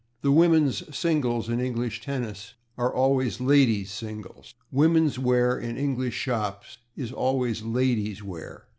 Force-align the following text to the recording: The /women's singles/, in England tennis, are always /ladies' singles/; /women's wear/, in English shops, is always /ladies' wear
The 0.23 0.31
/women's 0.31 0.97
singles/, 0.97 1.47
in 1.47 1.59
England 1.59 2.01
tennis, 2.01 2.55
are 2.75 2.91
always 2.91 3.37
/ladies' 3.37 3.89
singles/; 3.89 4.55
/women's 4.73 5.19
wear/, 5.19 5.59
in 5.59 5.77
English 5.77 6.15
shops, 6.15 6.79
is 6.95 7.11
always 7.11 7.61
/ladies' 7.61 8.23
wear 8.23 8.65